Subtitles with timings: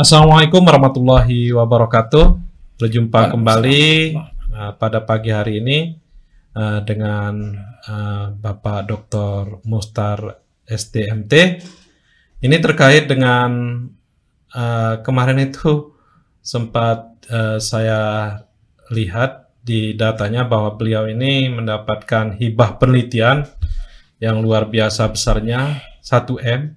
[0.00, 2.40] Assalamualaikum warahmatullahi wabarakatuh.
[2.80, 4.16] Berjumpa kembali
[4.48, 5.92] uh, pada pagi hari ini
[6.56, 9.60] uh, dengan uh, Bapak Dr.
[9.68, 11.60] Mustar SDMT.
[12.40, 13.52] Ini terkait dengan
[14.56, 15.92] uh, kemarin itu
[16.40, 18.00] sempat uh, saya
[18.88, 23.44] lihat di datanya bahwa beliau ini mendapatkan hibah penelitian
[24.16, 26.72] yang luar biasa besarnya 1M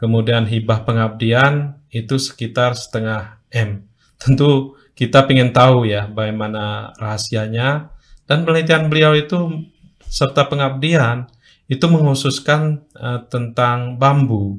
[0.00, 3.88] kemudian hibah pengabdian itu sekitar setengah M.
[4.18, 7.94] Tentu kita ingin tahu ya bagaimana rahasianya
[8.26, 9.64] dan penelitian beliau itu
[10.08, 11.30] serta pengabdian
[11.68, 14.58] itu menghususkan uh, tentang bambu.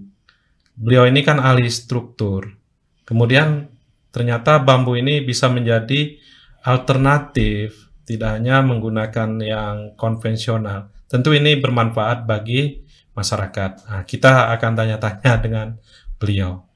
[0.77, 2.55] Beliau ini kan ahli struktur.
[3.03, 3.67] Kemudian
[4.13, 6.15] ternyata bambu ini bisa menjadi
[6.63, 10.93] alternatif, tidak hanya menggunakan yang konvensional.
[11.09, 12.85] Tentu ini bermanfaat bagi
[13.17, 13.71] masyarakat.
[13.89, 15.67] Nah, kita akan tanya-tanya dengan
[16.21, 16.68] beliau.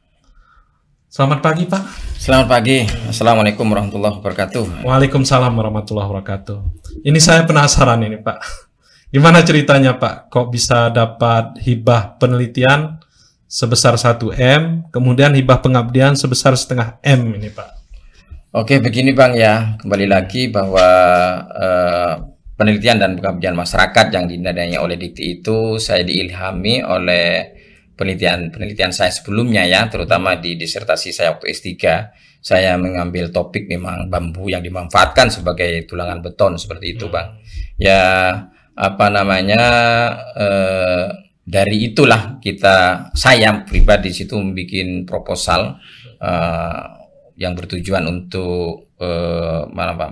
[1.14, 1.84] Selamat pagi Pak.
[2.18, 2.90] Selamat pagi.
[3.06, 4.82] Assalamualaikum warahmatullahi wabarakatuh.
[4.82, 6.58] Waalaikumsalam warahmatullahi wabarakatuh.
[7.06, 8.42] Ini saya penasaran ini Pak.
[9.14, 10.34] Gimana ceritanya Pak?
[10.34, 12.98] Kok bisa dapat hibah penelitian
[13.46, 17.70] sebesar 1M, kemudian hibah pengabdian sebesar setengah M ini Pak?
[18.58, 19.78] Oke, begini Bang ya.
[19.78, 20.90] Kembali lagi bahwa
[21.46, 22.14] uh,
[22.58, 27.54] penelitian dan pengabdian masyarakat yang dinadanya oleh Dikti itu saya diilhami oleh
[27.94, 31.70] penelitian-penelitian saya sebelumnya ya, terutama di disertasi saya waktu S3.
[32.44, 37.40] Saya mengambil topik memang bambu yang dimanfaatkan sebagai tulangan beton seperti itu, Bang.
[37.80, 38.04] Ya,
[38.76, 39.64] apa namanya
[40.36, 41.08] eh,
[41.44, 45.80] dari itulah kita saya pribadi situ membuat proposal
[46.20, 47.03] eh,
[47.34, 49.62] yang bertujuan untuk eh,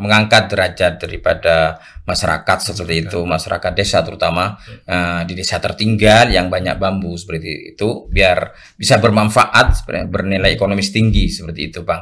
[0.02, 4.58] mengangkat derajat daripada masyarakat seperti itu masyarakat desa terutama
[4.90, 11.30] eh, di desa tertinggal yang banyak bambu seperti itu biar bisa bermanfaat bernilai ekonomis tinggi
[11.30, 12.02] seperti itu bang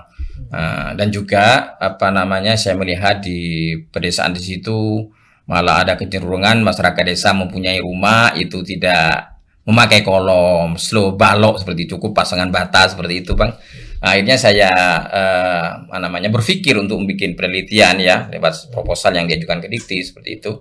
[0.50, 5.04] eh, dan juga apa namanya saya melihat di pedesaan di situ
[5.50, 9.36] malah ada kecenderungan masyarakat desa mempunyai rumah itu tidak
[9.70, 13.54] memakai kolom, slow balok seperti cukup pasangan bata seperti itu bang
[14.00, 14.72] akhirnya saya
[15.12, 20.52] uh, namanya berpikir untuk membuat penelitian ya lewat proposal yang diajukan ke Dikti seperti itu.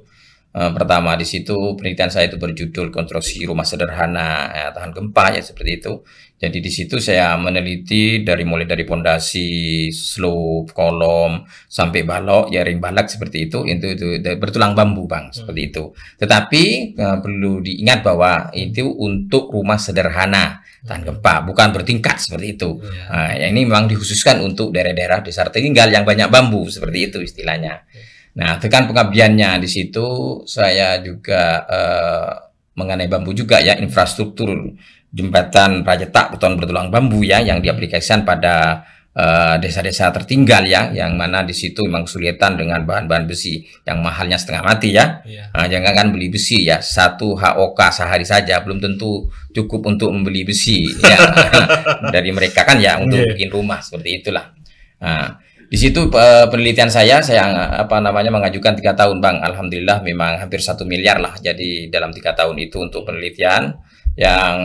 [0.48, 5.44] Uh, pertama di situ penelitian saya itu berjudul konstruksi rumah sederhana ya, tahan gempa ya
[5.44, 5.92] seperti itu.
[6.38, 12.80] Jadi di situ saya meneliti dari mulai dari pondasi, slope, kolom sampai balok, ya ring
[12.80, 13.68] balak seperti itu.
[13.68, 14.06] Itu itu
[14.40, 15.92] bertulang bambu bang seperti itu.
[16.16, 22.80] Tetapi uh, perlu diingat bahwa itu untuk rumah sederhana tahan gempa, bukan bertingkat seperti itu.
[22.80, 23.04] Ya.
[23.10, 27.84] Nah, yang ini memang dikhususkan untuk daerah-daerah desa tertinggal yang banyak bambu seperti itu istilahnya.
[28.38, 32.30] Nah, tekan pengabdiannya di situ saya juga uh,
[32.78, 34.78] mengenai bambu juga ya infrastruktur
[35.10, 38.86] jembatan Raja Tak beton bertulang bambu ya yang diaplikasikan pada
[39.18, 43.98] Eh, desa-desa uh, tertinggal ya, yang mana di situ memang kesulitan dengan bahan-bahan besi yang
[43.98, 45.26] mahalnya setengah mati ya.
[45.26, 45.50] Yeah.
[45.50, 45.58] Iya.
[45.58, 50.46] Uh, jangan kan beli besi ya, satu HOK sehari saja belum tentu cukup untuk membeli
[50.46, 51.18] besi ya
[52.14, 53.34] dari mereka kan ya untuk yeah.
[53.34, 54.54] bikin rumah seperti itulah.
[55.02, 55.34] Nah,
[55.68, 57.44] di situ uh, penelitian saya saya
[57.76, 62.32] apa namanya mengajukan tiga tahun bang, alhamdulillah memang hampir satu miliar lah jadi dalam tiga
[62.32, 63.76] tahun itu untuk penelitian
[64.18, 64.58] yang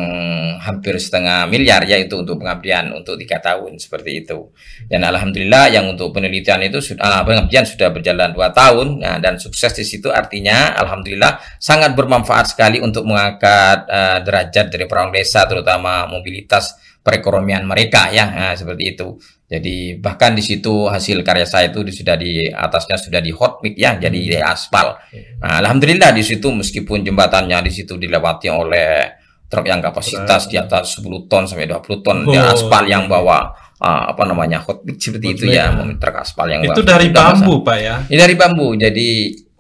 [0.58, 4.50] hampir setengah miliar yaitu untuk pengabdian untuk tiga tahun seperti itu.
[4.90, 8.97] Dan alhamdulillah yang untuk penelitian itu sudah ah, pengabdian sudah berjalan dua tahun.
[9.06, 14.90] Nah, dan sukses di situ artinya alhamdulillah sangat bermanfaat sekali untuk mengangkat uh, derajat dari
[14.90, 18.31] orang desa terutama mobilitas perekonomian mereka ya.
[18.31, 19.19] Nah, seperti itu.
[19.46, 23.78] Jadi bahkan di situ hasil karya saya itu sudah di atasnya sudah di hot mix
[23.78, 24.97] ya jadi di aspal.
[25.44, 29.22] Nah, alhamdulillah di situ meskipun jembatannya di situ dilewati oleh
[29.53, 33.53] truk yang kapasitas di atas 10 ton sampai 20 ton oh, di aspal yang bawa
[33.78, 35.86] uh, apa namanya hot mix seperti hot itu ya, ya.
[36.01, 37.95] truk aspal yang itu dari bambu pak ya?
[38.10, 39.10] Ini dari bambu jadi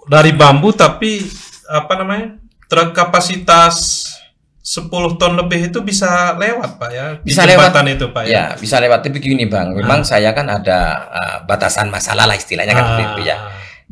[0.09, 1.21] dari bambu tapi
[1.69, 4.09] apa namanya truk kapasitas
[4.63, 8.31] 10 ton lebih itu bisa lewat pak ya bisa lewat itu pak ya?
[8.31, 10.07] ya bisa lewat tapi begini bang memang ah.
[10.07, 10.79] saya kan ada
[11.11, 12.95] uh, batasan masalah lah istilahnya kan ah.
[12.95, 13.37] itu ya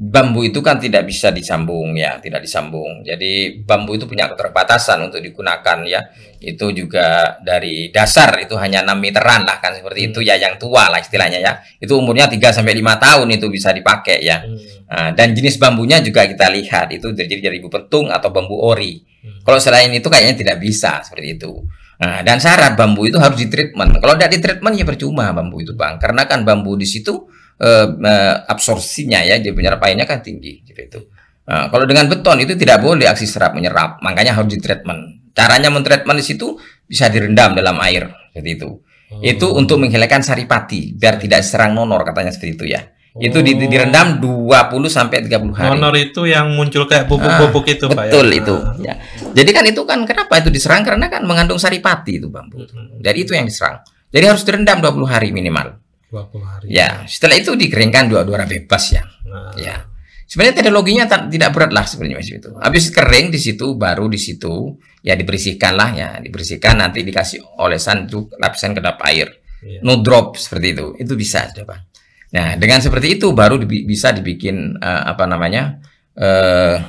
[0.01, 3.05] bambu itu kan tidak bisa disambung ya, tidak disambung.
[3.05, 6.01] Jadi bambu itu punya keterbatasan untuk digunakan ya.
[6.41, 10.89] Itu juga dari dasar itu hanya 6 meteran lah kan seperti itu ya yang tua
[10.89, 11.53] lah istilahnya ya.
[11.77, 14.41] Itu umurnya 3 sampai 5 tahun itu bisa dipakai ya.
[14.89, 19.05] Nah, dan jenis bambunya juga kita lihat itu terdiri dari bambu petung atau bambu ori.
[19.45, 21.61] Kalau selain itu kayaknya tidak bisa seperti itu.
[22.01, 24.01] Nah, dan syarat bambu itu harus ditreatment.
[24.01, 26.01] Kalau tidak ditreatment ya percuma bambu itu, Bang.
[26.01, 27.29] Karena kan bambu di situ
[27.61, 30.99] uh, uh, absorpsinya ya, jadi penyerapannya kan tinggi gitu itu.
[31.45, 35.31] Nah, kalau dengan beton itu tidak boleh aksi serap menyerap, makanya harus ditreatment.
[35.31, 38.69] Caranya mentreatment di situ bisa direndam dalam air seperti itu.
[39.11, 39.19] Oh.
[39.19, 42.81] Itu untuk menghilangkan saripati biar tidak serang nonor katanya seperti itu ya.
[43.11, 43.19] Oh.
[43.19, 44.47] Itu di, direndam 20
[44.87, 45.75] sampai 30 hari.
[45.75, 48.39] Nonor itu yang muncul kayak bubuk-bubuk ah, itu Pak Betul ya?
[48.39, 48.55] itu.
[48.79, 48.93] Ya.
[49.35, 52.63] Jadi kan itu kan kenapa itu diserang karena kan mengandung saripati itu bambu.
[52.63, 53.03] Hmm.
[53.03, 53.83] Jadi itu yang diserang.
[54.11, 55.80] Jadi harus direndam 20 hari minimal.
[56.11, 56.65] 20 hari.
[56.67, 59.07] Ya, setelah itu dikeringkan dua-dua bebas ya.
[59.23, 59.55] Nah.
[59.55, 59.87] Ya.
[60.31, 62.51] Sebenarnya teknologinya tidak berat lah sebenarnya mas itu.
[62.55, 68.07] Habis kering di situ baru di situ ya dibersihkan lah ya, dibersihkan nanti dikasih olesan
[68.07, 69.27] itu lapisan kedap air,
[69.59, 69.83] yeah.
[69.83, 71.83] no drop seperti itu, itu bisa sudah bang.
[72.31, 75.83] Nah dengan seperti itu baru di, bisa dibikin uh, apa namanya
[76.15, 76.79] uh,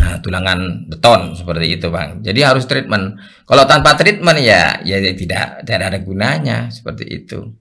[0.00, 2.24] uh, tulangan beton seperti itu bang.
[2.24, 3.20] Jadi harus treatment.
[3.44, 7.52] Kalau tanpa treatment ya ya, ya tidak tidak ada gunanya seperti itu.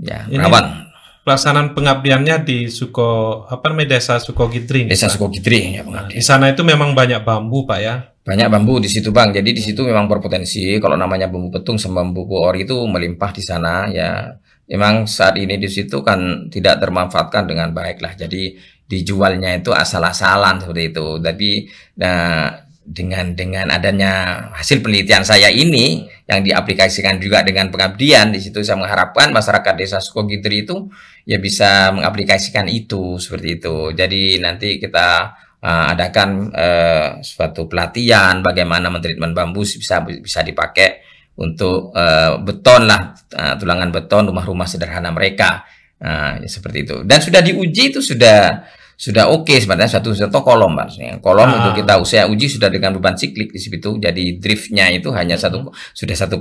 [0.00, 0.92] Ya Ini rawan
[1.22, 4.90] pelaksanaan pengabdiannya di Suko apa namanya desa Suko Gidri.
[4.90, 7.94] Desa Suko Gidri ya Nah, di sana itu memang banyak bambu pak ya.
[8.22, 9.30] Banyak bambu di situ bang.
[9.34, 13.42] Jadi di situ memang berpotensi kalau namanya bambu petung sama bambu ori itu melimpah di
[13.42, 14.34] sana ya.
[14.70, 18.14] Memang saat ini di situ kan tidak termanfaatkan dengan baik lah.
[18.14, 18.54] Jadi
[18.86, 21.06] dijualnya itu asal-asalan seperti itu.
[21.22, 21.50] Tapi
[21.98, 22.50] nah
[22.82, 28.82] dengan dengan adanya hasil penelitian saya ini yang diaplikasikan juga dengan pengabdian di situ saya
[28.82, 30.90] mengharapkan masyarakat desa Sukogitri itu
[31.22, 33.94] ya bisa mengaplikasikan itu seperti itu.
[33.94, 35.30] Jadi nanti kita
[35.62, 41.06] uh, adakan uh, suatu pelatihan bagaimana mentreatment bambu bisa bisa dipakai
[41.38, 45.62] untuk uh, beton lah uh, tulangan beton rumah-rumah sederhana mereka.
[46.02, 46.96] Uh, ya seperti itu.
[47.06, 48.66] Dan sudah diuji itu sudah
[49.02, 51.58] sudah oke okay sebenarnya satu satu kolom maksudnya kolom ah.
[51.58, 55.58] untuk kita usia uji sudah dengan beban siklik di situ jadi driftnya itu hanya satu
[55.58, 55.74] hmm.
[55.90, 56.38] sudah 1,5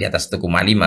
[0.00, 0.40] di atas 1,5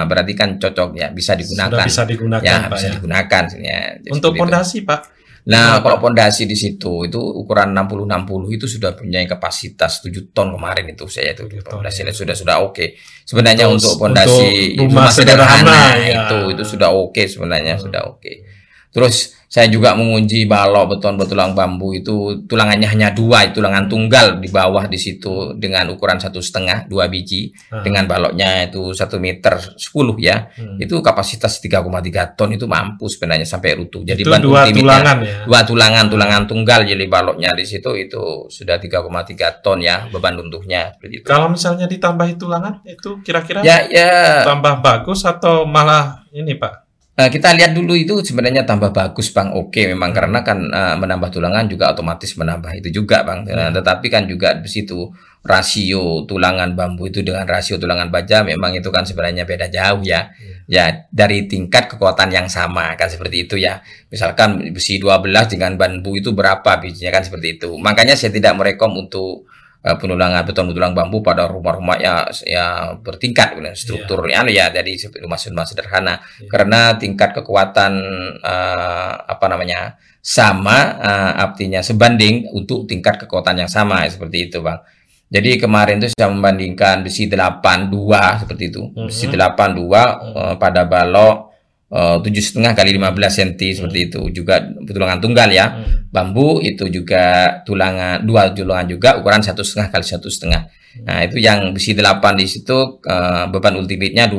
[0.09, 2.93] berarti kan cocok ya bisa digunakan sudah bisa digunakan ya Pak, bisa ya.
[2.97, 3.79] digunakan ya,
[4.09, 5.01] untuk pondasi Pak
[5.43, 10.55] Nah, kalau pondasi di situ itu ukuran 60 60 itu sudah punya kapasitas 7 ton
[10.55, 12.15] kemarin itu saya itu pondasi ya.
[12.15, 12.71] sudah sudah oke.
[12.71, 12.95] Okay.
[13.27, 16.15] Sebenarnya Terus, untuk pondasi rumah, rumah sederhana, sederhana ya.
[16.15, 17.83] itu itu sudah oke okay sebenarnya hmm.
[17.83, 18.23] sudah oke.
[18.23, 18.62] Okay.
[18.93, 24.41] Terus saya juga menguji balok beton betulang bambu itu tulangannya hanya dua, itu tulangan tunggal
[24.41, 27.85] di bawah di situ dengan ukuran satu setengah dua biji hmm.
[27.85, 30.81] dengan baloknya itu satu meter sepuluh ya, hmm.
[30.81, 31.85] itu kapasitas 3,3
[32.33, 34.01] ton itu mampu sebenarnya sampai rutuh.
[34.01, 35.45] Jadi itu dua tulangan ya?
[35.45, 40.97] Dua tulangan, tulangan tunggal jadi baloknya di situ itu sudah 3,3 ton ya beban runtuhnya.
[41.21, 44.41] Kalau misalnya ditambahi tulangan itu kira-kira ya, ya.
[44.49, 46.82] tambah bagus atau malah ini Pak?
[47.13, 49.53] Uh, kita lihat dulu itu sebenarnya tambah bagus bang.
[49.53, 53.45] Oke memang karena kan uh, menambah tulangan juga otomatis menambah itu juga bang.
[53.45, 55.13] Uh, tetapi kan juga di situ
[55.45, 60.33] rasio tulangan bambu itu dengan rasio tulangan baja memang itu kan sebenarnya beda jauh ya.
[60.33, 60.65] Hmm.
[60.65, 63.85] ya dari tingkat kekuatan yang sama kan seperti itu ya.
[64.09, 67.77] Misalkan besi 12 dengan bambu itu berapa bijinya kan seperti itu.
[67.77, 69.45] Makanya saya tidak merekom untuk
[69.83, 74.71] penulangan beton tulang bambu pada rumah-rumah ya ya bertingkat strukturnya yeah.
[74.71, 76.47] ya jadi rumah-rumah sederhana yeah.
[76.47, 77.91] karena tingkat kekuatan
[78.39, 84.79] uh, apa namanya sama uh, artinya sebanding untuk tingkat kekuatan yang sama seperti itu bang
[85.27, 87.91] jadi kemarin itu saya membandingkan besi 82
[88.39, 89.07] seperti itu mm -hmm.
[89.11, 91.52] besi 82 uh, pada balok Eh,
[91.93, 94.21] tujuh setengah kali 15 cm seperti itu.
[94.33, 95.65] Juga tulangan tunggal ya.
[95.69, 96.09] Hmm.
[96.13, 100.69] bambu itu juga tulangan dua tulangan juga ukuran satu setengah kali satu setengah
[101.01, 104.37] nah itu yang besi 8 di situ uh, beban ultimate-nya 2,2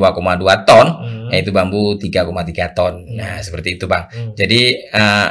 [0.63, 1.27] ton hmm.
[1.35, 3.19] yaitu bambu 3,3 ton hmm.
[3.19, 4.31] nah seperti itu bang hmm.
[4.39, 4.61] jadi
[4.95, 5.29] uh,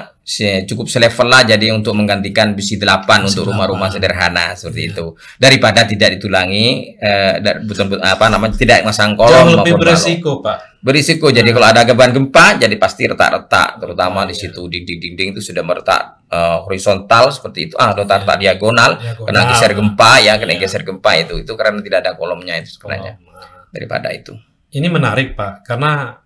[0.65, 4.91] cukup selevel lah jadi untuk menggantikan besi 8 besi untuk rumah-rumah sederhana seperti ya.
[4.97, 10.41] itu daripada tidak ditulangi eh, betul, betul apa namanya tidak masang kolom Jauh lebih berisiko
[10.41, 14.41] pak berisiko jadi kalau ada geban gempa jadi pasti retak-retak terutama oh, di iya.
[14.49, 18.43] situ dinding-dinding itu sudah meretak uh, horizontal seperti itu ah retak-retak ya.
[18.55, 20.61] diagonal, diagonal kena geser gempa ya kena ya.
[20.63, 23.71] geser gempa itu itu karena tidak ada kolomnya itu sebenarnya Kolom.
[23.75, 24.33] daripada itu
[24.75, 26.21] ini menarik pak karena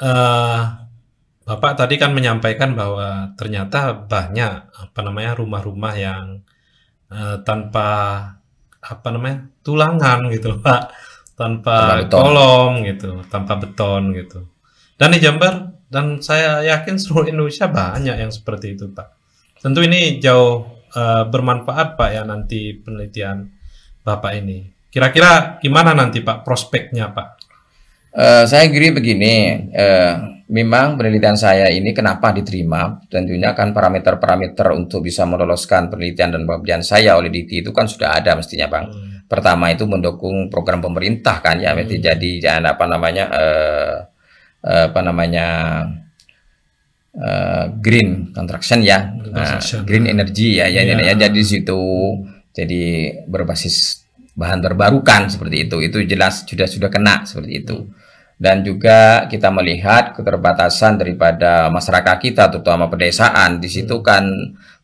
[0.00, 0.80] uh,
[1.50, 6.46] Bapak tadi kan menyampaikan bahwa ternyata banyak apa namanya rumah-rumah yang
[7.10, 7.88] uh, tanpa
[8.78, 10.94] apa namanya tulangan gitu Pak,
[11.34, 14.46] tanpa kolom gitu, tanpa beton gitu.
[14.94, 19.19] Dan di Jember dan saya yakin seluruh Indonesia banyak yang seperti itu Pak.
[19.60, 20.64] Tentu ini jauh
[20.96, 23.44] uh, bermanfaat Pak ya nanti penelitian
[24.00, 24.64] Bapak ini.
[24.88, 27.28] Kira-kira gimana nanti Pak prospeknya Pak?
[28.10, 29.68] Uh, saya kira begini.
[29.70, 36.42] Uh, memang penelitian saya ini kenapa diterima tentunya kan parameter-parameter untuk bisa meloloskan penelitian dan
[36.42, 39.30] pemberian saya oleh DITI itu kan sudah ada mestinya bang hmm.
[39.30, 42.02] pertama itu mendukung program pemerintah kan ya hmm.
[42.02, 43.94] jadi jangan apa namanya uh,
[44.90, 45.46] apa namanya
[47.16, 49.10] uh, green construction ya.
[49.30, 51.14] Uh, green energy ya ya, ya, ya.
[51.28, 51.80] jadi situ.
[52.50, 55.76] Jadi berbasis bahan terbarukan seperti itu.
[55.82, 57.76] Itu jelas sudah sudah kena seperti itu.
[58.40, 63.60] Dan juga kita melihat keterbatasan daripada masyarakat kita terutama pedesaan.
[63.60, 64.26] Di situ kan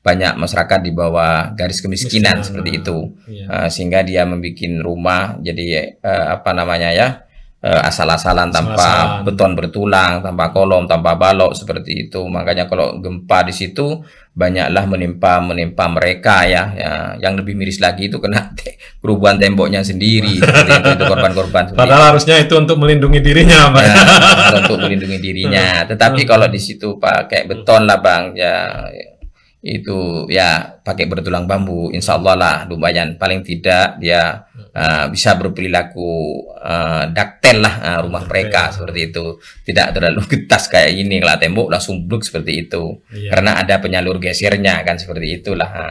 [0.05, 2.99] banyak masyarakat di bawah garis kemiskinan Kemiskinan, seperti itu.
[3.27, 3.47] Iya.
[3.51, 7.26] Uh, sehingga dia membuat rumah jadi uh, apa namanya ya
[7.67, 9.25] asal-asalan tanpa Asal-asalan.
[9.27, 14.01] beton bertulang tanpa kolom tanpa balok seperti itu makanya kalau gempa di situ
[14.37, 19.81] banyaklah menimpa menimpa mereka ya, ya yang lebih miris lagi itu kena te- kerubuhan temboknya
[19.81, 23.83] sendiri seperti itu, itu korban-korban Padahal harusnya itu untuk melindungi dirinya, Pak.
[23.83, 23.95] Ya,
[24.61, 25.67] untuk melindungi dirinya.
[25.91, 28.55] Tetapi kalau di situ pakai beton lah bang, ya
[29.67, 33.19] itu ya pakai bertulang bambu, insya Allah lah lumayan.
[33.19, 34.47] Paling tidak dia
[34.77, 36.13] uh, bisa berperilaku
[36.61, 39.41] uh, daktel lah uh, rumah mereka seperti itu.
[39.41, 43.01] Tidak terlalu getas kayak ini lah tembok langsung bluk seperti itu.
[43.09, 43.33] Iya.
[43.33, 45.71] Karena ada penyalur gesernya kan seperti itulah.
[45.73, 45.89] Ha.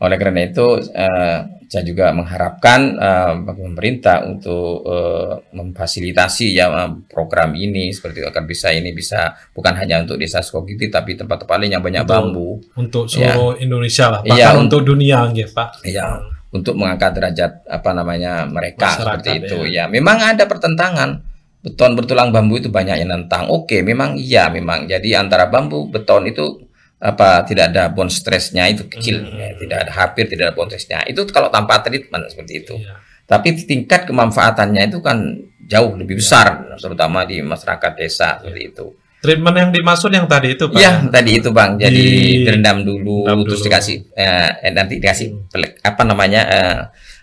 [0.00, 1.38] Oleh karena itu, eh,
[1.70, 2.96] saya juga mengharapkan
[3.44, 9.36] bagi pemerintah untuk eh, memfasilitasi ya eh, program ini seperti itu agar bisa ini bisa
[9.52, 12.16] bukan hanya untuk desa Skogiti tapi tempat-tempat lain yang banyak Betul.
[12.16, 12.50] bambu
[12.80, 15.84] Untuk seluruh Indonesia lah, Iya, bahkan un- untuk dunia, nggih, Pak.
[15.84, 16.08] ya
[16.50, 19.86] untuk mengangkat derajat apa namanya mereka Masyarakat, seperti itu ya.
[19.86, 21.22] Memang ada pertentangan
[21.62, 23.46] beton bertulang bambu itu banyak yang nentang.
[23.52, 24.90] Oke, memang iya memang.
[24.90, 26.66] Jadi antara bambu beton itu
[27.00, 29.40] apa tidak ada bond stressnya itu kecil Hmm.
[29.40, 32.92] ya, tidak ada hampir tidak ada bond stressnya itu kalau tanpa treatment seperti itu Iya.
[33.24, 35.16] tapi tingkat kemanfaatannya itu kan
[35.64, 40.64] jauh lebih besar terutama di masyarakat desa seperti itu Treatment yang dimaksud yang tadi itu,
[40.66, 40.80] Pak.
[40.80, 41.04] ya?
[41.06, 41.76] tadi itu bang.
[41.76, 43.66] Jadi Di- direndam dulu Rendam terus dulu.
[43.68, 46.78] dikasih eh, eh, nanti dikasih pelek- apa namanya eh,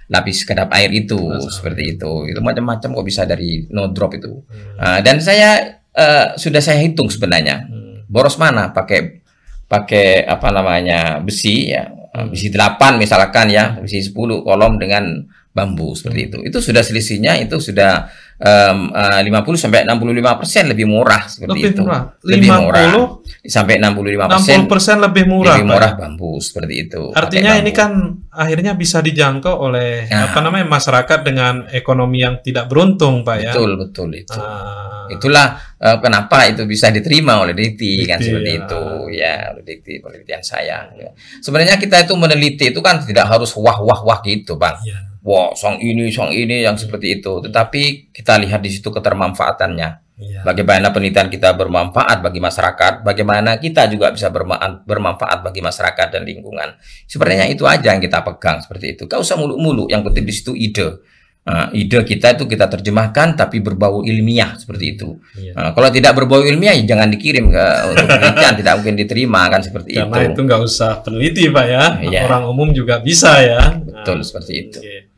[0.08, 1.18] lapis kedap air itu
[1.50, 2.30] seperti itu.
[2.30, 4.46] Itu macam-macam kok bisa dari no drop itu.
[4.78, 7.66] Ah, dan saya eh, sudah saya hitung sebenarnya.
[7.66, 8.06] Hmm.
[8.08, 8.72] boros mana?
[8.72, 9.20] Pakai
[9.66, 11.92] pakai apa namanya besi ya.
[12.30, 13.78] Besi 8 misalkan ya.
[13.78, 15.28] Besi 10 kolom dengan
[15.58, 18.06] bambu seperti itu itu sudah selisihnya itu sudah
[18.38, 22.02] em, eh, 50 sampai 65 persen lebih murah seperti Lebih itu murah.
[22.22, 25.56] lebih murah 50 sampai 65 persen 60 persen lebih murah.
[25.56, 27.92] lebih murah bambu seperti itu Artinya ini kan
[28.30, 30.30] akhirnya bisa dijangkau oleh Nah.
[30.30, 33.50] apa namanya masyarakat dengan ekonomi yang tidak beruntung, Pak ya.
[33.50, 35.48] betul betul itu Ah, Itulah
[35.78, 38.60] eh, kenapa itu bisa diterima oleh Dikti kan seperti ya.
[38.60, 38.82] itu
[39.16, 40.84] ya oleh Dikti penelitian saya.
[40.94, 41.10] Ya.
[41.40, 44.76] Sebenarnya kita itu meneliti itu kan tidak harus wah wah wah gitu bang.
[44.84, 45.00] Iya.
[45.28, 47.44] Wah song ini song ini yang seperti itu.
[47.44, 50.08] Tetapi kita lihat di situ ketermanfaatannya.
[50.18, 50.42] Iya.
[50.42, 56.24] Bagaimana penelitian kita bermanfaat bagi masyarakat, bagaimana kita juga bisa berma- bermanfaat bagi masyarakat dan
[56.26, 56.80] lingkungan.
[57.06, 59.06] Sebenarnya itu aja yang kita pegang seperti itu.
[59.06, 61.04] Gak usah muluk-muluk, yang penting di situ ide.
[61.48, 65.16] Nah, ide kita itu kita terjemahkan tapi berbau ilmiah seperti itu.
[65.38, 65.54] Iya.
[65.54, 69.62] Nah, kalau tidak berbau ilmiah ya jangan dikirim ke untuk penelitian, tidak mungkin diterima kan
[69.64, 70.40] seperti Karena itu itu.
[70.44, 71.84] nggak usah peneliti, Pak ya.
[72.04, 72.22] Iya.
[72.26, 73.76] Orang umum juga bisa ya.
[73.80, 74.80] Betul Nah, seperti itu.
[74.82, 75.17] oke.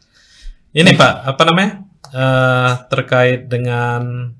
[0.69, 1.71] Ini Pak, apa namanya?
[2.09, 4.33] Eh, terkait dengan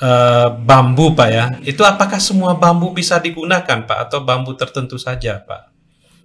[0.00, 1.44] eh, bambu, Pak ya.
[1.64, 5.72] Itu apakah semua bambu bisa digunakan, Pak, atau bambu tertentu saja, Pak?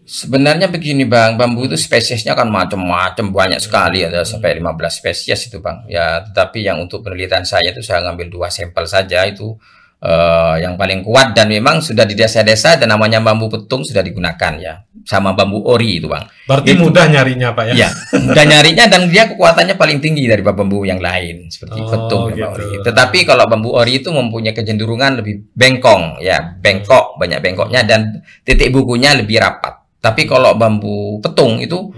[0.10, 5.62] Sebenarnya begini Bang, bambu itu spesiesnya kan macam-macam banyak sekali ada sampai 15 spesies itu
[5.62, 5.86] Bang.
[5.86, 9.54] Ya, tetapi yang untuk penelitian saya itu saya ngambil dua sampel saja itu
[10.00, 14.56] eh, yang paling kuat dan memang sudah di desa-desa dan namanya bambu petung sudah digunakan
[14.56, 14.84] ya.
[15.04, 16.28] Sama bambu ori itu Bang.
[16.48, 17.88] Berarti Itu- mudah nyarinya, Pak ya.
[17.88, 17.90] Ya,
[18.36, 22.38] dan nyarinya dan dia kekuatannya paling tinggi dari bambu yang lain seperti Oh, petung dan
[22.38, 22.50] gitu.
[22.56, 22.68] ori.
[22.86, 28.70] Tetapi kalau bambu ori itu mempunyai kecenderungan lebih bengkong, ya bengkok banyak bengkoknya dan titik
[28.72, 29.82] bukunya lebih rapat.
[30.00, 31.92] Tapi kalau bambu petung itu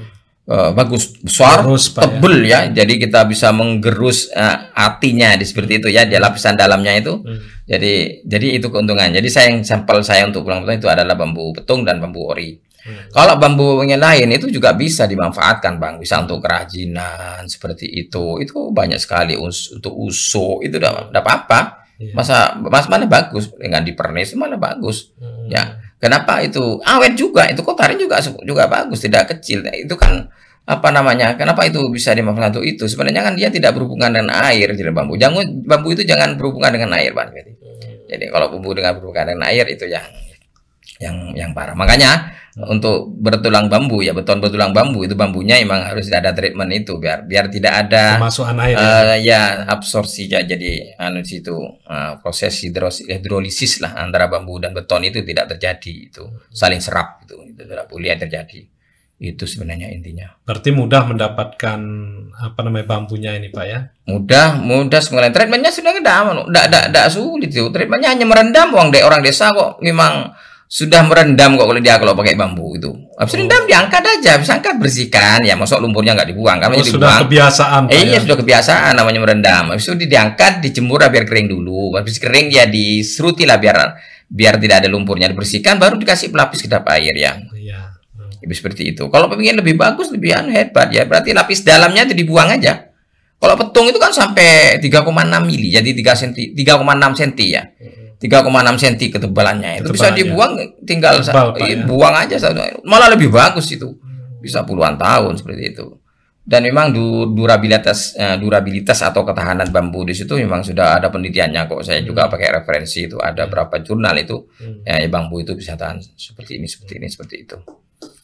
[0.51, 2.05] eh, bagus besar, Terus, Pak, ya.
[2.11, 2.59] tebel ya.
[2.67, 7.23] Jadi kita bisa menggerus eh, hatinya di seperti itu ya, di lapisan dalamnya itu.
[7.23, 7.39] Hmm.
[7.63, 9.07] Jadi jadi itu keuntungan.
[9.07, 12.59] Jadi saya yang sampel saya untuk pulang itu adalah bambu petung dan bambu ori.
[12.81, 13.13] Hmm.
[13.13, 16.01] Kalau bambu yang lain itu juga bisa dimanfaatkan, Bang.
[16.01, 18.41] Bisa untuk kerajinan seperti itu.
[18.41, 21.85] Itu banyak sekali us- untuk uso itu udah udah apa-apa.
[22.01, 22.17] Iya.
[22.17, 25.13] Masa mas mana bagus dengan dipernis mana bagus.
[25.21, 25.45] Hmm.
[25.47, 25.77] Ya.
[26.01, 27.45] Kenapa itu awet juga?
[27.45, 29.61] Itu kotarin juga juga bagus, tidak kecil.
[29.61, 30.25] Nah, Itu kan
[30.65, 31.37] apa namanya?
[31.37, 32.89] Kenapa itu bisa dimanfaatkan untuk itu?
[32.89, 35.13] Sebenarnya kan dia tidak berhubungan dengan air, jadi bambu.
[35.13, 37.29] Jangan bambu itu jangan berhubungan dengan air, Bang.
[37.29, 37.53] Jadi,
[38.09, 40.01] jadi kalau bambu dengan berhubungan dengan air itu yang
[41.01, 41.73] yang yang parah.
[41.73, 42.29] Makanya
[42.67, 47.23] untuk bertulang bambu ya beton bertulang bambu itu bambunya emang harus ada treatment itu biar
[47.23, 48.75] biar tidak ada Kemasukan air.
[48.75, 48.83] ya.
[48.83, 49.41] eh, ya
[49.71, 51.55] absorpsi ya jadi anu situ
[51.87, 57.23] eh, proses hidros- hidrolisis lah antara bambu dan beton itu tidak terjadi itu saling serap
[57.23, 58.67] itu itu tidak boleh terjadi
[59.21, 61.79] itu sebenarnya intinya Berarti mudah mendapatkan
[62.41, 63.79] apa namanya bambunya ini, Pak ya.
[64.09, 66.19] mudah mudah sebenarnya treatmentnya sudah tidak
[66.51, 70.33] tidak tidak sulit itu treatmentnya hanya merendam uang deh orang desa kok memang
[70.71, 72.95] sudah merendam kok kalau dia kalau pakai bambu itu.
[73.19, 73.37] Habis oh.
[73.43, 75.43] rendam diangkat aja, bisa angkat bersihkan.
[75.43, 77.21] Ya masuk lumpurnya nggak dibuang, karena oh, sudah dibuang.
[77.27, 77.81] kebiasaan.
[77.91, 78.19] Eh, iya ya.
[78.23, 79.75] sudah kebiasaan namanya merendam.
[79.75, 81.99] Habis itu diangkat, dijemur biar kering dulu.
[81.99, 83.99] Habis kering ya diseruti lah biar
[84.31, 87.35] biar tidak ada lumpurnya dibersihkan, baru dikasih pelapis kedap air ya.
[87.51, 87.91] Iya.
[88.15, 88.55] Hmm.
[88.55, 89.11] seperti itu.
[89.11, 92.87] Kalau pengen lebih bagus, lebih hebat ya, berarti lapis dalamnya itu dibuang aja.
[93.43, 95.03] Kalau petung itu kan sampai 3,6
[95.43, 97.67] mili, jadi 3 cm, 3,6 cm ya.
[97.67, 101.81] Hmm 3,6 cm ketebalannya itu bisa dibuang tinggal Tebal, Pak, ya?
[101.89, 102.37] buang aja
[102.85, 103.97] malah lebih bagus itu
[104.37, 105.97] bisa puluhan tahun seperti itu
[106.41, 106.93] dan memang
[107.33, 112.29] durabilitas eh, durabilitas atau ketahanan bambu di situ memang sudah ada penelitiannya kok saya juga
[112.29, 112.31] hmm.
[112.33, 114.85] pakai referensi itu ada berapa jurnal itu hmm.
[114.85, 117.57] ya bambu itu bisa tahan seperti ini seperti ini seperti itu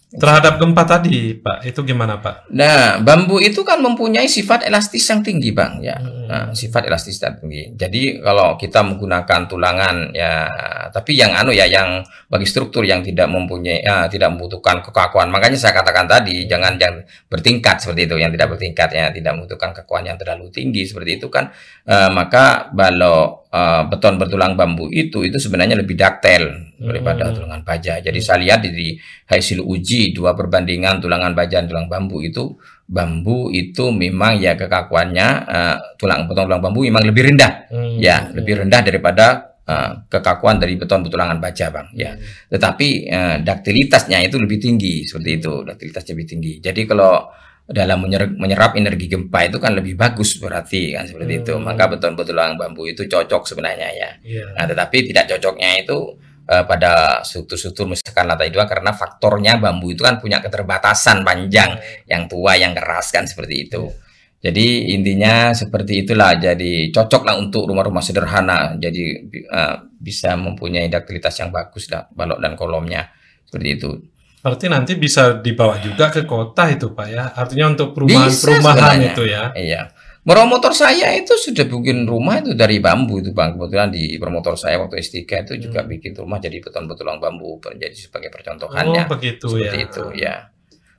[0.07, 2.47] Terhadap gempa tadi, Pak, itu gimana, Pak?
[2.55, 5.99] Nah, bambu itu kan mempunyai sifat elastis yang tinggi, Bang, ya.
[5.99, 6.16] Hmm.
[6.27, 7.71] Nah, sifat elastis yang tinggi.
[7.79, 10.43] Jadi kalau kita menggunakan tulangan ya,
[10.91, 15.31] tapi yang anu ya, yang bagi struktur yang tidak mempunyai ya, tidak membutuhkan kekakuan.
[15.31, 16.99] Makanya saya katakan tadi, jangan yang
[17.31, 21.31] bertingkat seperti itu, yang tidak bertingkat ya, tidak membutuhkan kekuatan yang terlalu tinggi seperti itu
[21.31, 21.47] kan,
[21.87, 27.33] uh, maka balok uh, beton bertulang bambu itu itu sebenarnya lebih daktel daripada hmm.
[27.39, 28.03] tulangan baja.
[28.03, 28.99] Jadi saya lihat di
[29.31, 32.53] hasil uji dua perbandingan tulangan baja dan tulang bambu itu
[32.87, 37.67] bambu itu memang ya kekakuannya uh, tulang beton tulang bambu memang lebih rendah.
[37.67, 37.99] Hmm.
[37.99, 39.25] Ya, lebih rendah daripada
[39.67, 41.91] uh, kekakuan dari beton betulangan baja, Bang.
[41.91, 42.15] Ya.
[42.15, 42.23] Hmm.
[42.55, 46.53] Tetapi uh, daktilitasnya itu lebih tinggi seperti itu, daktilitasnya lebih tinggi.
[46.63, 47.27] Jadi kalau
[47.67, 51.41] dalam menyerap, menyerap energi gempa itu kan lebih bagus berarti kan seperti hmm.
[51.43, 51.53] itu.
[51.59, 54.09] Maka beton-beton bambu itu cocok sebenarnya ya.
[54.23, 54.55] Yeah.
[54.55, 56.15] Nah, tetapi tidak cocoknya itu
[56.47, 62.17] uh, pada struktur-struktur misalkan lantai dua karena faktornya bambu itu kan punya keterbatasan panjang yeah.
[62.17, 63.83] yang tua yang keras kan seperti itu.
[63.85, 64.05] Yeah.
[64.37, 66.37] Jadi intinya seperti itulah.
[66.37, 68.77] Jadi cocoklah untuk rumah-rumah sederhana.
[68.77, 73.09] Jadi uh, bisa mempunyai daktilitas yang bagus lah balok dan kolomnya
[73.49, 73.89] seperti itu.
[74.37, 77.33] Berarti nanti bisa dibawa juga ke kota itu Pak ya.
[77.33, 79.51] Artinya untuk perumahan-perumahan itu ya.
[79.57, 79.81] Iya.
[80.27, 83.55] Meromotor saya itu sudah bikin rumah itu dari bambu itu Bang.
[83.55, 85.61] Kebetulan di promotor saya waktu S3 itu hmm.
[85.63, 89.07] juga bikin rumah jadi beton-beton bambu menjadi sebagai percontohannya.
[89.07, 89.87] Oh, begitu Seperti ya.
[89.87, 90.35] itu ya.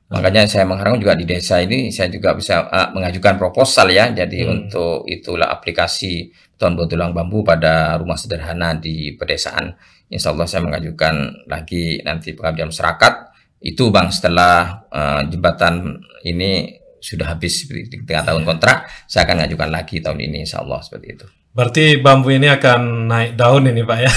[0.08, 4.08] Makanya saya mengharapkan juga di desa ini saya juga bisa uh, mengajukan proposal ya.
[4.08, 4.48] Jadi hmm.
[4.48, 9.76] untuk itulah aplikasi beton-beton bambu pada rumah sederhana di pedesaan.
[10.08, 13.28] Insya Allah saya mengajukan lagi nanti pengabdian masyarakat
[13.60, 19.96] itu bang setelah uh, jembatan ini sudah habis tengah tahun kontrak saya akan ngajukan lagi
[20.02, 24.12] tahun ini insya Allah seperti itu berarti bambu ini akan naik daun ini pak ya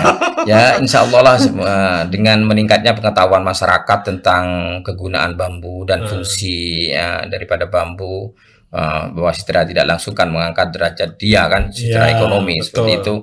[0.50, 1.36] ya insya Allah lah
[2.06, 4.44] dengan meningkatnya pengetahuan masyarakat tentang
[4.84, 6.08] kegunaan bambu dan hmm.
[6.10, 8.30] fungsi ya, daripada bambu
[8.70, 12.66] uh, bahwa secara tidak langsung kan mengangkat derajat dia kan secara ya, ekonomi betul.
[12.66, 13.14] seperti itu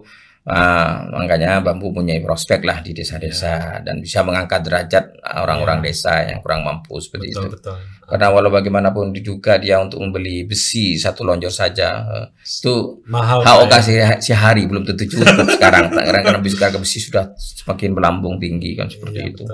[0.42, 3.86] Uh, makanya bambu punya prospek lah di desa-desa ya.
[3.86, 5.94] dan bisa mengangkat derajat orang-orang ya.
[5.94, 7.48] desa yang kurang mampu seperti betul, itu.
[7.62, 7.78] Betul.
[8.10, 13.46] Karena walau bagaimanapun juga dia untuk membeli besi satu lonjor saja uh, itu mahal.
[13.46, 14.18] HOK ya.
[14.18, 15.94] sehari belum tentu cukup sekarang.
[15.94, 19.46] Karena karena besi harga besi sudah semakin melambung tinggi kan seperti ya, itu.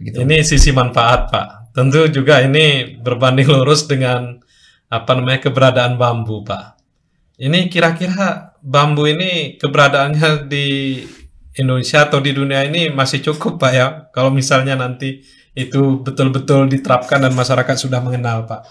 [0.00, 0.16] Gitu.
[0.24, 1.76] Ini sisi manfaat Pak.
[1.76, 4.40] Tentu juga ini berbanding lurus dengan
[4.88, 6.80] apa namanya keberadaan bambu Pak.
[7.36, 10.66] Ini kira-kira bambu ini keberadaannya di
[11.58, 15.22] Indonesia atau di dunia ini masih cukup Pak ya kalau misalnya nanti
[15.58, 18.62] itu betul-betul diterapkan dan masyarakat sudah mengenal Pak.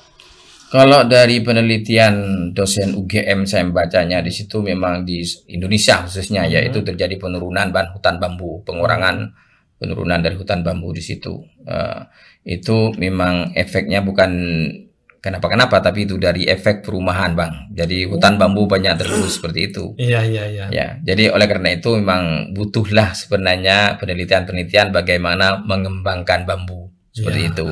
[0.67, 2.15] Kalau dari penelitian
[2.52, 6.52] dosen UGM saya membacanya di situ memang di Indonesia khususnya hmm.
[6.52, 9.32] yaitu terjadi penurunan bahan hutan bambu, pengurangan
[9.80, 11.39] penurunan dari hutan bambu di situ.
[11.63, 12.08] Uh,
[12.43, 14.32] itu memang efeknya bukan
[15.28, 15.84] Kenapa-kenapa?
[15.84, 17.68] Tapi itu dari efek perumahan, Bang.
[17.76, 19.92] Jadi hutan bambu banyak tergerus seperti itu.
[20.00, 20.66] Iya, iya, iya.
[20.72, 27.52] Ya, jadi oleh karena itu memang butuhlah sebenarnya penelitian-penelitian bagaimana mengembangkan bambu seperti ya.
[27.52, 27.68] itu.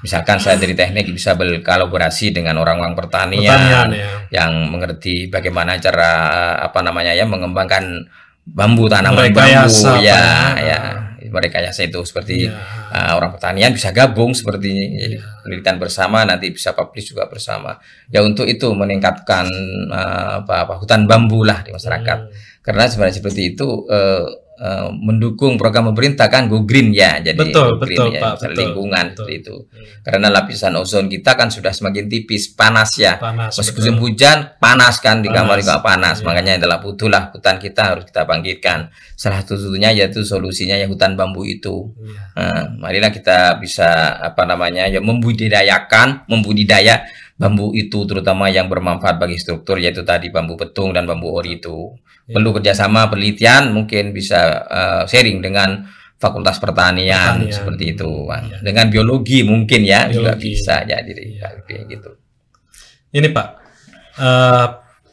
[0.00, 4.08] Misalkan saya dari teknik bisa berkolaborasi dengan orang-orang pertanian, pertanian ya.
[4.32, 6.12] yang mengerti bagaimana cara
[6.56, 8.08] apa namanya ya mengembangkan
[8.48, 11.03] bambu tanaman bambu ya, ya
[11.34, 12.54] merekayasa itu seperti ya.
[12.94, 15.18] uh, orang pertanian bisa gabung seperti ya.
[15.42, 17.74] penelitian bersama nanti bisa publish juga bersama
[18.06, 19.50] ya untuk itu meningkatkan
[19.90, 22.62] uh, apa, apa hutan bambu lah di masyarakat hmm.
[22.62, 27.76] karena sebenarnya seperti itu uh, uh, mendukung program pemerintah kan go green ya jadi betul,
[27.76, 29.16] green betul, ya Pak, betul, lingkungan betul.
[29.20, 29.86] seperti itu hmm.
[30.08, 35.20] karena lapisan ozon kita kan sudah semakin tipis panas ya panas, meskipun hujan panas kan
[35.20, 36.24] di kamar juga panas ya.
[36.24, 41.44] makanya adalah butuhlah hutan kita harus kita bangkitkan salah satunya yaitu solusinya ya hutan bambu
[41.44, 42.40] itu ya.
[42.40, 49.36] nah, marilah kita bisa apa namanya ya membudidayakan membudidaya bambu itu terutama yang bermanfaat bagi
[49.36, 51.94] struktur yaitu tadi bambu petung dan bambu ori itu.
[52.30, 52.38] Ya.
[52.38, 55.84] Perlu kerjasama penelitian mungkin bisa uh, sharing dengan
[56.24, 57.52] fakultas pertanian, Pertanian.
[57.52, 58.10] seperti itu.
[58.30, 58.58] Iya.
[58.64, 60.56] Dengan biologi mungkin ya juga Biologi.
[60.56, 61.12] bisa jadi
[61.68, 62.10] kayak gitu.
[63.14, 63.48] Ini Pak,
[64.18, 64.66] eh,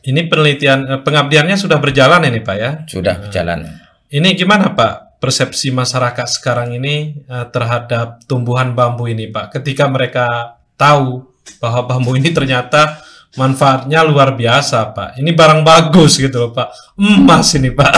[0.09, 2.71] ini penelitian eh, pengabdiannya sudah berjalan ini Pak ya.
[2.87, 3.67] Sudah berjalan.
[4.11, 9.59] Ini gimana Pak persepsi masyarakat sekarang ini eh, terhadap tumbuhan bambu ini Pak?
[9.61, 13.01] Ketika mereka tahu bahwa bambu ini ternyata
[13.39, 15.09] manfaatnya luar biasa Pak.
[15.19, 16.97] Ini barang bagus gitu loh Pak.
[16.99, 17.93] Emas ini Pak.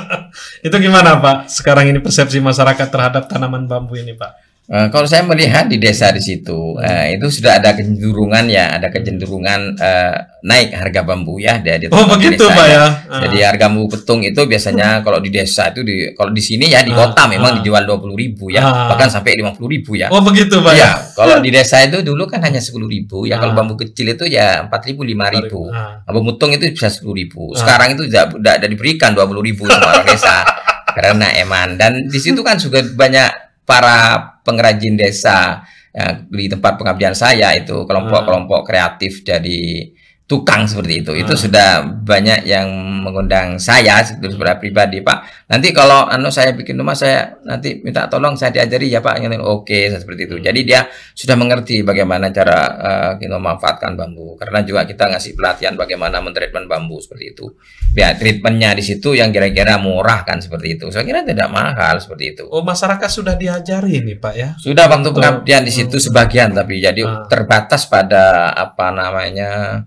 [0.66, 1.50] Itu gimana Pak?
[1.50, 4.49] Sekarang ini persepsi masyarakat terhadap tanaman bambu ini Pak?
[4.70, 8.86] Eh, kalau saya melihat di desa di situ, eh, itu sudah ada kecenderungan ya, ada
[8.86, 10.14] kecenderungan eh,
[10.46, 12.78] naik harga bambu ya di, di Oh begitu desa Pak ya.
[12.78, 12.86] ya.
[13.26, 16.86] Jadi harga bambu petung itu biasanya kalau di desa itu di kalau di sini ya
[16.86, 17.56] di Ah, kota memang ah.
[17.58, 18.94] dijual 20.000 ya, Ah.
[18.94, 20.06] bahkan sampai 50.000 ya.
[20.06, 20.86] Oh begitu Pak ya.
[20.86, 23.42] Ya, kalau di desa itu dulu kan hanya 10.000 ya.
[23.42, 23.58] Kalau Ah.
[23.58, 25.66] bambu kecil itu ya 4.000 5.000.
[25.74, 25.98] Ah.
[26.06, 27.58] Bambu mutung itu bisa 10.000.
[27.58, 27.58] Ah.
[27.58, 30.46] Sekarang itu tidak tidak ada diberikan 20.000 sama orang desa
[30.94, 34.18] karena eman dan di situ kan juga banyak para
[34.50, 35.62] pengrajin desa
[35.94, 39.94] ya, di tempat pengabdian saya itu kelompok-kelompok kreatif jadi
[40.30, 41.10] tukang seperti itu.
[41.18, 41.40] Itu Ah.
[41.42, 41.68] sudah
[42.06, 42.70] banyak yang
[43.02, 45.50] mengundang saya secara pribadi, Pak.
[45.50, 49.18] Nanti kalau anu saya bikin rumah saya nanti minta tolong saya diajari ya, Pak.
[49.42, 50.38] Oke, seperti itu.
[50.38, 50.86] Jadi dia
[51.18, 54.38] sudah mengerti bagaimana cara eh, kita memanfaatkan bambu.
[54.38, 57.50] Karena juga kita ngasih pelatihan bagaimana mentreatment bambu seperti itu.
[57.98, 60.86] Ya, treatmentnya di situ yang kira-kira murah kan seperti itu.
[60.94, 62.46] Saya kira tidak mahal seperti itu.
[62.46, 64.54] Oh masyarakat sudah diajari ini Pak ya.
[64.62, 67.26] Sudah waktu pengabdian di situ sebagian tapi jadi Ah.
[67.26, 69.82] terbatas pada apa namanya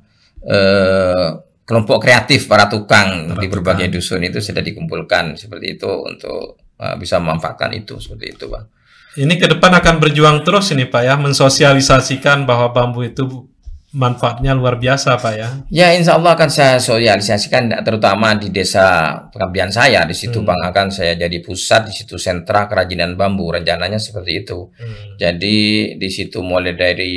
[0.47, 1.27] eh
[1.63, 3.95] kelompok kreatif para tukang Para di berbagai tukang.
[3.99, 8.67] dusun itu sudah dikumpulkan seperti itu untuk eh, bisa memanfaatkan itu seperti itu, Bang.
[9.13, 13.45] Ini ke depan akan berjuang terus ini Pak ya, mensosialisasikan bahwa bambu itu
[13.93, 15.49] manfaatnya luar biasa Pak ya.
[15.69, 20.01] Ya, insya Allah akan saya sosialisasikan terutama di desa pengabdian saya.
[20.10, 20.49] Di situ Hmm.
[20.49, 23.53] Bang akan saya jadi pusat, di situ sentra kerajinan bambu.
[23.53, 24.73] Rencananya seperti itu.
[24.73, 25.15] Hmm.
[25.21, 25.58] Jadi
[26.01, 27.15] di situ mulai dari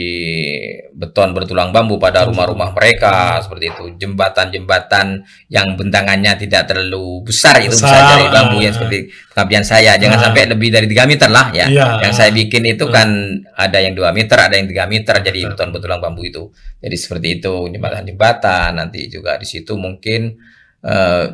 [0.92, 7.72] beton bertulang bambu pada rumah-rumah mereka seperti itu, jembatan-jembatan yang bentangannya tidak terlalu besar itu
[7.72, 10.00] bisa dari bambu yang seperti pengabdian saya.
[10.00, 10.24] Jangan Ah.
[10.32, 11.68] sampai lebih dari 3 meter lah ya.
[11.68, 12.08] Iya.
[12.08, 12.94] Yang saya bikin itu Hmm.
[12.96, 13.08] kan
[13.52, 16.48] ada yang 2 meter, ada yang 3 meter jadi beton bertulang bambu itu.
[16.80, 20.40] Jadi seperti itu jembatan-jembatan nanti juga di situ mungkin
[20.80, 21.26] eh,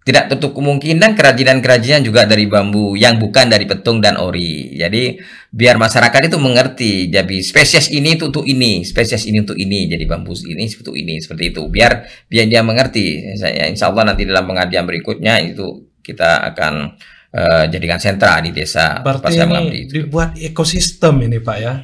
[0.00, 4.76] tidak tutup kemungkinan kerajinan-kerajinan juga dari bambu yang bukan dari petung dan ori.
[4.76, 5.16] Jadi
[5.48, 7.08] biar masyarakat itu mengerti.
[7.08, 9.90] Jadi spesies ini itu untuk ini, spesies ini untuk ini.
[9.90, 11.62] Jadi bambu ini untuk ini seperti itu.
[11.66, 13.34] Biar biar dia mengerti.
[13.36, 16.96] Saya insya Allah nanti dalam pengabdian berikutnya itu kita akan
[17.34, 19.92] eh, jadikan sentra di desa Berarti saya ini mengabdi itu.
[20.02, 21.74] dibuat ekosistem ini Pak ya.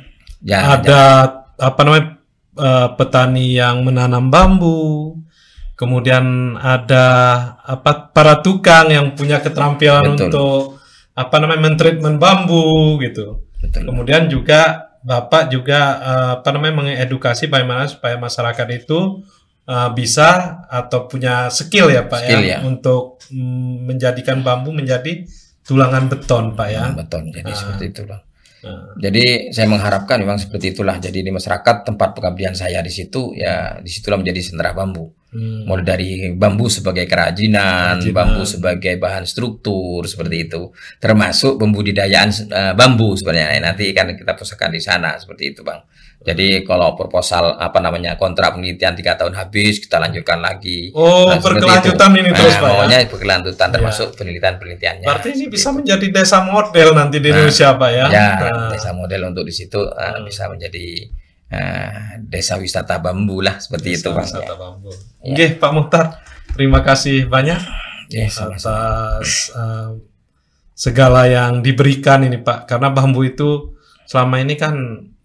[0.46, 1.00] Ya, Ada
[1.58, 2.06] apa namanya
[2.58, 5.16] eh, petani yang menanam bambu,
[5.74, 7.04] kemudian ada
[7.64, 10.28] apa para tukang yang punya keterampilan Betul.
[10.28, 10.62] untuk
[11.16, 13.46] apa namanya mentreatment bambu gitu.
[13.62, 13.82] betul.
[13.88, 19.22] Kemudian juga Bapak juga eh, apa namanya mengedukasi bagaimana supaya masyarakat itu
[19.66, 22.58] eh, bisa atau punya skill ya Pak Skill, ya, ya.
[22.62, 25.26] untuk mm, menjadikan bambu menjadi
[25.62, 26.94] tulangan beton Pak ya.
[26.94, 27.28] beton.
[27.34, 27.58] Jadi Ah.
[27.58, 28.22] seperti itu, Bang.
[28.66, 30.98] Nah, Jadi saya mengharapkan memang seperti itulah.
[30.98, 35.06] Jadi di masyarakat tempat pengabdian saya di situ ya di situlah menjadi sentra bambu.
[35.30, 35.68] hmm.
[35.68, 38.16] Mulai dari bambu sebagai kerajinan, Kerajinan.
[38.16, 43.60] bambu sebagai bahan struktur seperti itu, termasuk pembudidayaan eh, bambu sebenarnya.
[43.60, 45.78] Nanti kan kita pusatkan di sana seperti itu, bang.
[46.26, 50.90] Jadi kalau proposal apa namanya kontrak penelitian tiga tahun habis, kita lanjutkan lagi.
[50.90, 52.18] Oh, Nah, berkelanjutan itu.
[52.18, 52.76] ini terus Nah, Pak ya.
[52.76, 55.06] maunya berkelanjutan termasuk penelitian-penelitiannya.
[55.06, 55.76] Berarti ini bisa itu.
[55.78, 58.04] menjadi desa model nanti di Nah, Indonesia Pak ya.
[58.10, 60.26] Ya, Nah, desa model untuk di situ Hmm.
[60.26, 60.86] bisa menjadi
[61.46, 64.26] eh, desa wisata bambu lah seperti itu, desa bang.
[64.26, 64.90] wisata bambu.
[65.22, 65.30] Ya.
[65.30, 66.06] Oke, Pak Muhtar,
[66.52, 67.62] terima kasih banyak
[68.08, 69.90] Ya, atas eh,
[70.72, 72.66] segala yang diberikan ini Pak.
[72.66, 74.74] Karena bambu itu selama ini kan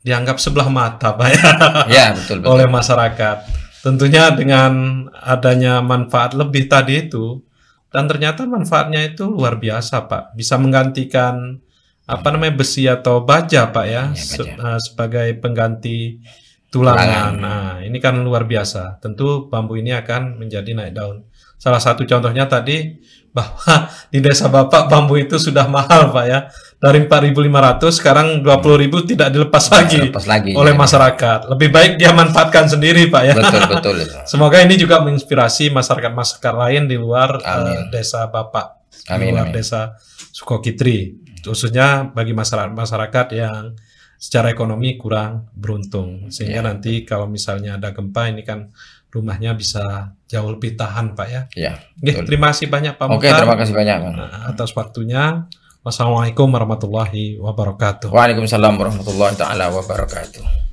[0.02, 1.44] dianggap sebelah mata Pak ya.
[1.96, 2.50] Ya, betul betul.
[2.50, 3.38] oleh masyarakat.
[3.82, 4.72] Tentunya dengan
[5.12, 7.42] adanya manfaat lebih tadi itu
[7.90, 10.34] dan ternyata manfaatnya itu luar biasa, Pak.
[10.34, 11.58] Bisa menggantikan
[12.06, 14.76] apa namanya besi atau baja, Pak ya, Ya, se- baja.
[14.76, 16.22] eh, sebagai pengganti
[16.70, 17.02] tulangan.
[17.04, 17.34] Tulangan.
[17.36, 19.00] Nah, ini kan luar biasa.
[19.00, 21.26] Tentu bambu ini akan menjadi naik daun.
[21.62, 22.98] Salah satu contohnya tadi
[23.30, 26.50] bahwa di desa Bapak bambu itu sudah mahal, Pak ya.
[26.82, 30.58] Dari 4.500 sekarang 20.000 tidak dilepas lagi Lepas lagi.
[30.58, 30.80] oleh ya.
[30.82, 31.40] masyarakat.
[31.54, 33.34] Lebih baik dia manfaatkan sendiri, Pak ya.
[33.38, 33.96] Betul betul.
[34.26, 37.78] Semoga ini juga menginspirasi masyarakat-masyarakat lain di luar Amin.
[37.78, 39.62] eh, desa Bapak, Amin, di luar amin.
[39.62, 39.94] desa
[40.34, 41.14] Sukokitri,
[41.46, 43.78] khususnya bagi masyarakat-masyarakat yang
[44.18, 46.34] secara ekonomi kurang beruntung.
[46.34, 46.66] Sehingga Ya.
[46.66, 48.74] nanti kalau misalnya ada gempa ini kan
[49.12, 51.42] rumahnya bisa jauh lebih tahan, Pak ya.
[51.54, 51.74] Ya.
[52.00, 54.16] Oke, terima kasih banyak Pak Oke, terima kasih banyak, Bang.
[54.16, 55.46] nah, atas waktunya.
[55.82, 58.14] Wassalamualaikum warahmatullahi wabarakatuh.
[58.14, 60.71] Waalaikumsalam warahmatullahi taala wabarakatuh.